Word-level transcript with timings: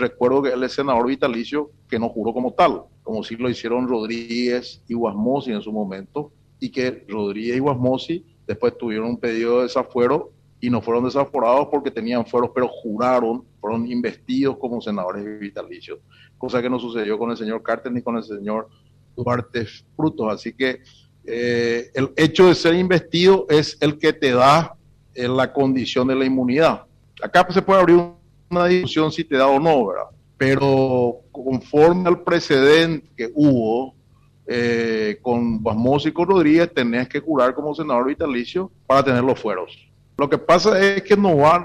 recuerdo 0.00 0.42
que 0.42 0.50
él 0.50 0.62
es 0.64 0.72
senador 0.72 1.06
vitalicio 1.06 1.70
que 1.88 1.98
no 1.98 2.08
juró 2.08 2.32
como 2.32 2.52
tal, 2.52 2.82
como 3.02 3.22
sí 3.22 3.36
lo 3.36 3.48
hicieron 3.48 3.86
Rodríguez 3.86 4.82
y 4.88 4.94
Guasmosi 4.94 5.52
en 5.52 5.62
su 5.62 5.72
momento, 5.72 6.32
y 6.58 6.70
que 6.70 7.04
Rodríguez 7.08 7.56
y 7.56 7.60
Guasmosi 7.60 8.24
después 8.46 8.76
tuvieron 8.76 9.10
un 9.10 9.16
pedido 9.18 9.58
de 9.58 9.62
desafuero 9.64 10.32
y 10.60 10.68
no 10.68 10.82
fueron 10.82 11.04
desaforados 11.04 11.68
porque 11.70 11.90
tenían 11.90 12.26
fueros, 12.26 12.50
pero 12.54 12.68
juraron, 12.68 13.44
fueron 13.60 13.90
investidos 13.90 14.58
como 14.58 14.80
senadores 14.80 15.40
vitalicios, 15.40 16.00
cosa 16.36 16.60
que 16.60 16.68
no 16.68 16.78
sucedió 16.78 17.18
con 17.18 17.30
el 17.30 17.36
señor 17.36 17.62
Carter 17.62 17.92
ni 17.92 18.02
con 18.02 18.16
el 18.16 18.22
señor 18.22 18.68
Duarte 19.16 19.66
Frutos. 19.96 20.32
Así 20.32 20.52
que 20.52 20.82
eh, 21.24 21.90
el 21.94 22.12
hecho 22.16 22.48
de 22.48 22.54
ser 22.54 22.74
investido 22.74 23.46
es 23.48 23.78
el 23.80 23.98
que 23.98 24.12
te 24.12 24.32
da 24.32 24.74
eh, 25.14 25.28
la 25.28 25.52
condición 25.52 26.08
de 26.08 26.16
la 26.16 26.24
inmunidad. 26.24 26.84
Acá 27.22 27.46
se 27.50 27.62
puede 27.62 27.80
abrir 27.80 28.00
una 28.50 28.66
discusión 28.66 29.12
si 29.12 29.24
te 29.24 29.36
da 29.36 29.46
o 29.46 29.60
no, 29.60 29.86
¿verdad? 29.86 30.06
Pero 30.36 31.20
conforme 31.30 32.08
al 32.08 32.22
precedente 32.22 33.08
que 33.16 33.30
hubo 33.34 33.94
eh, 34.46 35.18
con 35.22 35.62
Basmos 35.62 36.06
y 36.06 36.12
con 36.12 36.28
Rodríguez, 36.28 36.72
tenés 36.74 37.08
que 37.08 37.20
jurar 37.20 37.54
como 37.54 37.74
senador 37.74 38.06
vitalicio 38.06 38.70
para 38.86 39.04
tener 39.04 39.22
los 39.22 39.38
fueros. 39.38 39.86
Lo 40.18 40.28
que 40.28 40.38
pasa 40.38 40.78
es 40.80 41.02
que 41.02 41.16
no 41.16 41.36
van 41.36 41.64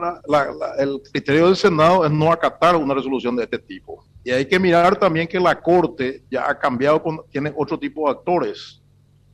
el 0.77 1.01
criterio 1.11 1.47
del 1.47 1.55
Senado 1.55 2.05
es 2.05 2.11
no 2.11 2.31
acatar 2.31 2.75
una 2.75 2.93
resolución 2.93 3.35
de 3.35 3.43
este 3.43 3.59
tipo. 3.59 4.05
Y 4.23 4.31
hay 4.31 4.45
que 4.45 4.59
mirar 4.59 4.97
también 4.97 5.27
que 5.27 5.39
la 5.39 5.59
Corte 5.61 6.23
ya 6.31 6.49
ha 6.49 6.57
cambiado, 6.57 7.03
tiene 7.29 7.51
otro 7.55 7.77
tipo 7.77 8.05
de 8.05 8.11
actores. 8.11 8.81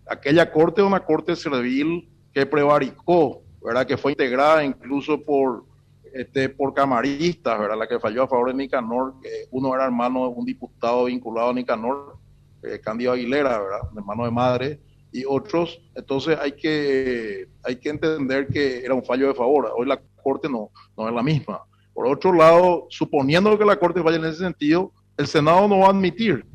Aquella 0.08 0.52
Corte 0.52 0.82
es 0.82 0.88
una 0.88 1.04
Corte 1.04 1.36
civil 1.36 2.10
que 2.34 2.46
prevaricó, 2.46 3.44
¿verdad? 3.64 3.86
que 3.86 3.98
fue 3.98 4.14
integrada 4.14 4.64
incluso 4.64 5.22
por, 5.22 5.66
este, 6.14 6.50
por 6.50 6.74
camaristas, 6.74 7.60
¿verdad? 7.60 7.78
la 7.78 7.88
que 7.88 8.00
falló 8.00 8.24
a 8.24 8.28
favor 8.28 8.50
de 8.50 8.56
Nicanor, 8.56 9.16
que 9.22 9.48
uno 9.52 9.74
era 9.74 9.86
hermano 9.86 10.22
de 10.22 10.36
un 10.36 10.46
diputado 10.46 11.06
vinculado 11.06 11.50
a 11.50 11.54
Nicanor, 11.54 12.18
eh, 12.64 12.80
Candido 12.80 13.14
Aguilera, 13.14 13.60
¿verdad? 13.60 13.80
hermano 13.96 14.26
de 14.26 14.32
madre 14.32 14.80
y 15.12 15.24
otros. 15.26 15.82
Entonces 15.96 16.38
hay 16.40 16.54
que, 16.54 17.50
hay 17.64 17.76
que 17.78 17.90
entender 17.90 18.48
que 18.48 18.84
era 18.84 18.94
un 18.94 19.04
fallo 19.04 19.28
de 19.28 19.34
favor. 19.34 19.72
Hoy 19.76 19.88
la 19.88 20.02
Corte 20.24 20.48
no, 20.48 20.70
no 20.98 21.08
es 21.08 21.14
la 21.14 21.24
misma. 21.24 21.64
Por 21.94 22.08
otro 22.08 22.34
lado, 22.34 22.88
suponiendo 22.90 23.58
que 23.58 23.66
la 23.66 23.78
Corte 23.78 24.02
vaya 24.02 24.18
en 24.18 24.26
ese 24.26 24.40
sentido, 24.40 24.92
el 25.18 25.28
Senado 25.28 25.68
no 25.68 25.80
va 25.80 25.88
a 25.88 25.90
admitir. 25.90 26.46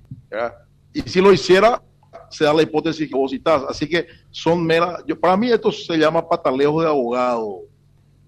Y 0.92 1.02
si 1.02 1.20
lo 1.20 1.32
hiciera, 1.32 1.82
se 2.30 2.44
da 2.44 2.54
la 2.54 2.62
hipótesis 2.62 3.08
que 3.08 3.14
vos 3.14 3.30
citás. 3.30 3.62
Así 3.68 3.88
que 3.88 4.06
son 4.30 4.64
meras. 4.64 5.02
Yo, 5.06 5.18
para 5.18 5.36
mí, 5.36 5.50
esto 5.50 5.70
se 5.70 5.96
llama 5.96 6.26
patalejo 6.26 6.82
de 6.82 6.88
abogado 6.88 7.62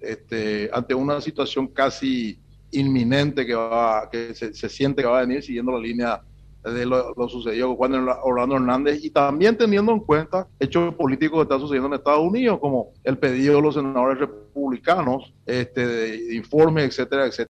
este, 0.01 0.71
ante 0.73 0.95
una 0.95 1.21
situación 1.21 1.69
casi 1.69 2.39
inminente 2.71 3.47
que, 3.47 3.55
va, 3.55 4.09
que 4.11 4.35
se, 4.35 4.53
se 4.53 4.69
siente 4.69 5.03
que 5.03 5.09
va 5.09 5.19
a 5.19 5.27
venir 5.27 5.43
siguiendo 5.43 5.73
la 5.73 5.79
línea 5.79 6.23
de 6.65 6.87
lo, 6.87 7.29
sucedido 7.29 7.77
con 7.77 7.95
Orlando 7.95 8.57
Hernández 8.57 9.05
y 9.05 9.11
también 9.11 9.57
teniendo 9.57 9.93
en 9.93 10.01
cuenta 10.01 10.47
hechos 10.59 10.95
políticos 10.95 11.39
que 11.39 11.43
están 11.43 11.61
sucediendo 11.61 11.89
en 11.89 11.95
Estados 11.95 12.23
Unidos, 12.25 12.59
como 12.59 12.93
el 13.05 13.17
pedido 13.19 13.57
de 13.57 13.63
los 13.63 13.75
senadores 13.75 14.19
republicanos, 14.19 15.33
este, 15.47 15.87
de 15.87 16.35
informes, 16.35 16.85
etcétera, 16.87 17.27
etcétera. 17.27 17.47